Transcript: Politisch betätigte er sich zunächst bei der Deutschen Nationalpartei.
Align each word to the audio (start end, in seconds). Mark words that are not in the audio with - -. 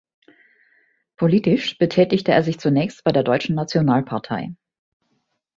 Politisch 1.15 1.77
betätigte 1.77 2.31
er 2.31 2.41
sich 2.41 2.59
zunächst 2.59 3.03
bei 3.03 3.11
der 3.11 3.21
Deutschen 3.21 3.53
Nationalpartei. 3.53 4.55